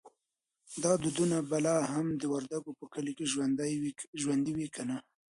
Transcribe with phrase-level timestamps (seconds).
[0.83, 3.25] دا دودونه به لا هم د وردګو په کلیو کې
[4.21, 4.97] ژوندی وي که نه؟